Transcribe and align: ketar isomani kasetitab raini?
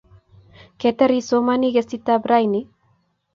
ketar 0.83 1.11
isomani 1.17 1.69
kasetitab 1.75 2.21
raini? 2.33 2.61